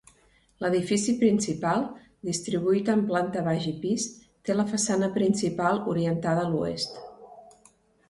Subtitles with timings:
[0.63, 1.85] L'edifici principal,
[2.31, 4.09] distribuït en planta baixa i pis,
[4.47, 7.03] té la façana principal orientada a l'oest.